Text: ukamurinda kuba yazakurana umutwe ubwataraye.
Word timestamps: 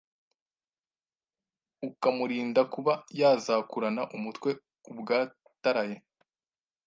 ukamurinda 1.87 2.61
kuba 2.73 2.93
yazakurana 3.19 4.03
umutwe 4.15 4.49
ubwataraye. 4.91 5.95